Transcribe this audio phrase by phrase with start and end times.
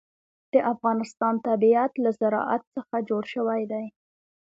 [0.53, 3.85] د افغانستان طبیعت له زراعت څخه جوړ شوی دی.